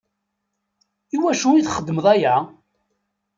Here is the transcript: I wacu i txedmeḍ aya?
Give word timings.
I 1.15 1.17
wacu 1.21 1.49
i 1.55 1.61
txedmeḍ 1.65 2.05
aya? 2.13 2.35